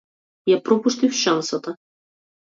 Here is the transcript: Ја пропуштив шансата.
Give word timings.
Ја 0.51 0.55
пропуштив 0.69 1.13
шансата. 1.19 1.75